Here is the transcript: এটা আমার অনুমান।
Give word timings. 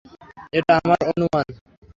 এটা 0.53 0.73
আমার 0.77 0.99
অনুমান। 1.09 1.47